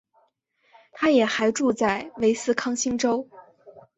[0.93, 3.29] 她也还住在威斯康星州。